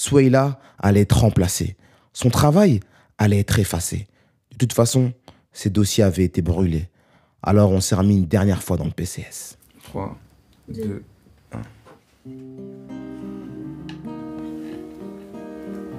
[0.00, 1.76] Souaïla allait être remplacée.
[2.14, 2.80] Son travail
[3.18, 4.06] allait être effacé.
[4.50, 5.12] De toute façon,
[5.52, 6.88] ses dossiers avaient été brûlés.
[7.42, 9.58] Alors on s'est remis une dernière fois dans le PCS.
[9.84, 10.16] 3,
[10.68, 11.02] 2,
[11.52, 11.58] 1.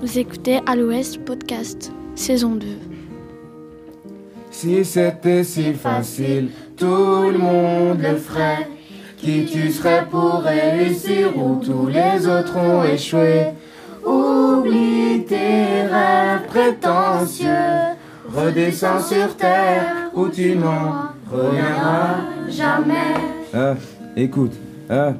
[0.01, 2.65] Vous écoutez À l'Ouest podcast, saison 2.
[4.49, 8.67] Si c'était si facile, tout le monde le ferait.
[9.17, 13.51] Qui tu serais pour réussir où tous les autres ont échoué
[15.31, 17.95] tes rêves prétentieux,
[18.35, 22.17] redescends sur terre où tu n'en reviendras
[22.49, 23.15] jamais.
[23.53, 23.75] Hein,
[24.17, 24.51] écoute,
[24.89, 25.13] hein,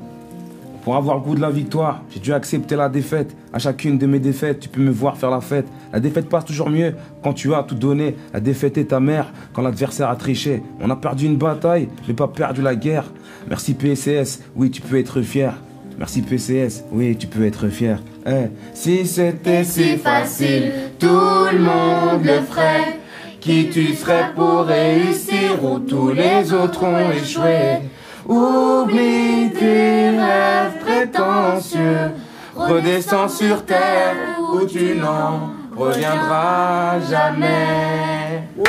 [0.84, 3.34] pour avoir le goût de la victoire, j'ai dû accepter la défaite.
[3.54, 5.68] À chacune de mes défaites, tu peux me voir faire la fête.
[5.94, 8.18] La défaite passe toujours mieux quand tu as tout donné.
[8.34, 10.62] La défaite est ta mère quand l'adversaire a triché.
[10.82, 13.06] On a perdu une bataille, mais pas perdu la guerre.
[13.48, 15.54] Merci PCS, oui, tu peux être fier.
[15.98, 18.00] Merci PCS, oui, tu peux être fier.
[18.26, 23.00] Hein, Si c'était si facile, tout le monde le ferait.
[23.40, 27.80] Qui tu serais pour réussir où tous les autres ont échoué?
[28.28, 32.12] Oublie tes rêves prétentieux,
[32.56, 34.16] redescends sur terre
[34.54, 38.44] où tu n'en reviendras jamais.
[38.56, 38.64] Mon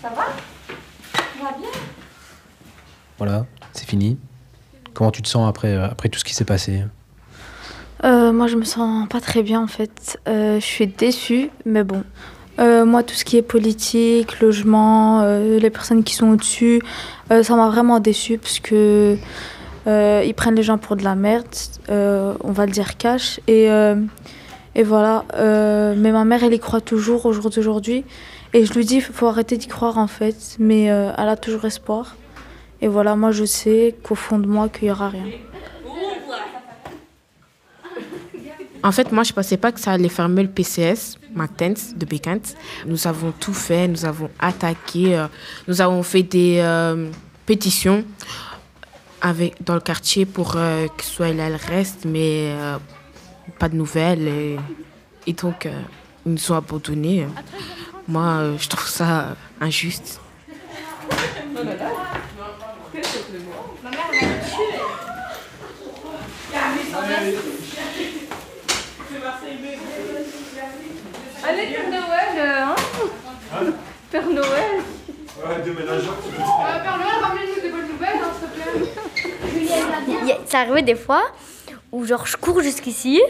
[0.00, 0.26] ça va?
[1.12, 1.68] Ça va bien?
[3.18, 4.18] Voilà, c'est fini.
[4.94, 6.84] Comment tu te sens après, euh, après tout ce qui s'est passé?
[8.04, 10.18] Euh, moi, je me sens pas très bien en fait.
[10.26, 12.02] Euh, je suis déçue, mais bon.
[12.58, 16.82] Euh, moi, tout ce qui est politique, logement, euh, les personnes qui sont au-dessus,
[17.30, 19.16] euh, ça m'a vraiment déçue parce que
[19.86, 21.46] euh, ils prennent les gens pour de la merde,
[21.88, 23.40] euh, on va le dire cash.
[23.46, 23.96] Et, euh,
[24.74, 25.24] et voilà.
[25.34, 28.04] Euh, mais ma mère, elle y croit toujours au jour d'aujourd'hui.
[28.52, 30.56] Et je lui dis, il faut arrêter d'y croire en fait.
[30.58, 32.16] Mais euh, elle a toujours espoir.
[32.80, 35.26] Et voilà, moi, je sais qu'au fond de moi, qu'il y aura rien.
[38.82, 42.40] En fait, moi, je pensais pas que ça allait fermer le PCS, Mactens, de Bekant.
[42.86, 45.26] Nous avons tout fait, nous avons attaqué, euh,
[45.68, 47.10] nous avons fait des euh,
[47.44, 48.02] pétitions
[49.20, 52.54] avec, dans le quartier pour que soit là le reste, mais
[53.58, 54.56] pas de nouvelles.
[55.26, 55.68] Et, donc,
[56.24, 57.26] ils nous ont abandonnés.
[58.10, 60.20] Moi, euh, je trouve ça injuste.
[71.46, 72.74] Allez, Père Noël, euh, hein
[74.10, 74.42] Père Noël
[75.38, 80.38] Euh, Père Noël, ramène-nous des bonnes nouvelles, hein, s'il te plaît.
[80.46, 81.22] Ça arrivait des fois
[81.92, 83.20] où genre je cours jusqu'ici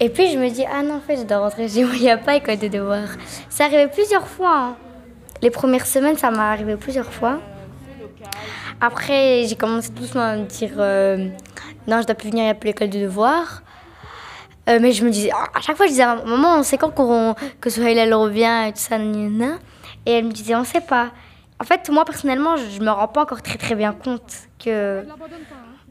[0.00, 2.02] et puis je me dis ah non en fait je dois rentrer chez moi, il
[2.02, 3.08] n'y a pas école de devoirs.
[3.48, 4.56] Ça arrivait plusieurs fois.
[4.56, 4.76] hein.
[5.42, 7.38] Les premières semaines ça m'est arrivé plusieurs fois.
[8.80, 11.28] Après j'ai commencé doucement à me dire euh,
[11.86, 13.62] non je dois plus venir, il n'y a plus l'école de devoirs.
[14.68, 16.90] Euh, mais je me disais, à chaque fois je disais ma maman, on sait quand
[16.90, 21.10] qu'on- que Sohail elle revient et tout ça, et elle me disait, on sait pas.
[21.60, 24.32] En fait, moi personnellement, je me rends pas encore très très bien compte
[24.62, 25.04] que,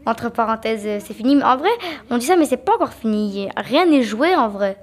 [0.06, 1.36] entre parenthèses, euh, c'est fini.
[1.36, 1.70] Mais en vrai,
[2.10, 3.50] on dit ça, mais c'est pas encore fini.
[3.56, 4.78] Rien n'est joué en vrai.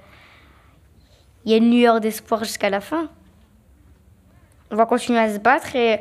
[1.44, 3.08] Il y a une lueur d'espoir jusqu'à la fin.
[4.70, 6.00] On va continuer à se battre et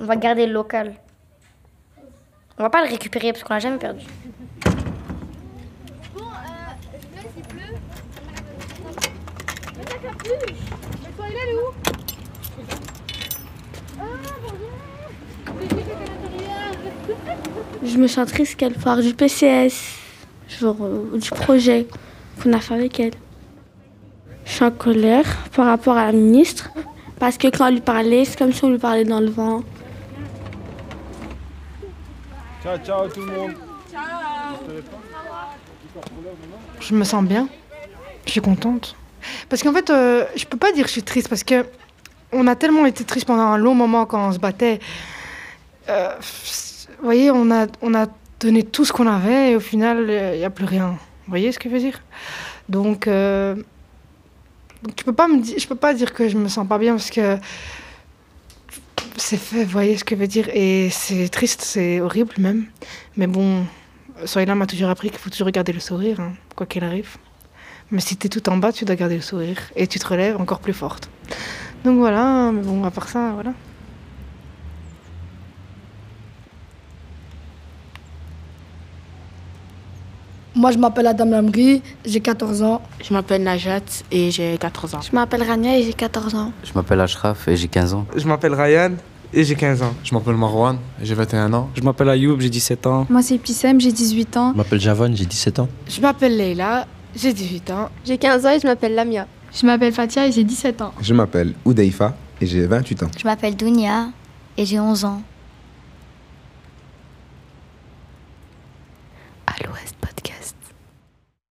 [0.00, 0.94] on va garder le local.
[2.58, 4.04] On va pas le récupérer parce qu'on l'a jamais perdu.
[14.24, 14.73] Je
[18.04, 19.72] me sens triste qu'elle parle du PCS,
[20.60, 21.86] genre euh, du projet
[22.42, 23.14] qu'on a fait avec elle.
[24.44, 25.26] Je suis en colère
[25.56, 26.70] par rapport à la ministre,
[27.18, 29.62] parce que quand on lui parlait, c'est comme si on lui parlait dans le vent.
[32.62, 33.52] Ciao, ciao tout le monde.
[36.80, 37.48] Je me sens bien.
[38.26, 38.96] Je suis contente.
[39.48, 41.64] Parce qu'en fait, euh, je peux pas dire que je suis triste parce que
[42.32, 44.80] on a tellement été triste pendant un long moment quand on se battait.
[45.88, 46.14] Euh,
[47.04, 48.06] vous voyez, on a, on a
[48.40, 50.92] donné tout ce qu'on avait et au final, il n'y a plus rien.
[50.92, 52.00] Vous voyez ce que je veux dire?
[52.70, 53.54] Donc, euh,
[54.82, 56.78] donc tu peux pas me dire, je peux pas dire que je me sens pas
[56.78, 57.36] bien parce que
[59.18, 60.48] c'est fait, vous voyez ce que je veux dire?
[60.54, 62.64] Et c'est triste, c'est horrible même.
[63.18, 63.66] Mais bon,
[64.24, 67.18] Soyla m'a toujours appris qu'il faut toujours garder le sourire, hein, quoi qu'il arrive.
[67.90, 69.58] Mais si tu es tout en bas, tu dois garder le sourire.
[69.76, 71.10] Et tu te relèves encore plus forte.
[71.84, 73.52] Donc voilà, mais bon, à part ça, voilà.
[80.64, 82.80] Moi, je m'appelle Adam Lamri, j'ai 14 ans.
[83.06, 85.00] Je m'appelle Najat et j'ai 14 ans.
[85.02, 86.52] Je m'appelle Rania et j'ai 14 ans.
[86.64, 88.06] Je m'appelle Ashraf et j'ai 15 ans.
[88.16, 88.92] Je m'appelle Ryan
[89.34, 89.92] et j'ai 15 ans.
[90.02, 91.68] Je m'appelle Marwan et j'ai 21 ans.
[91.74, 93.06] Je m'appelle Ayoub, j'ai 17 ans.
[93.10, 94.52] Moi, c'est Pissem, j'ai 18 ans.
[94.52, 95.68] Je m'appelle Javon, j'ai 17 ans.
[95.86, 97.90] Je m'appelle Leila, j'ai 18 ans.
[98.06, 99.26] J'ai 15 ans et je m'appelle Lamia.
[99.52, 100.94] Je m'appelle Fatia et j'ai 17 ans.
[100.98, 103.10] Je m'appelle Oudaifa et j'ai 28 ans.
[103.18, 104.06] Je m'appelle Dounia
[104.56, 105.20] et j'ai 11 ans.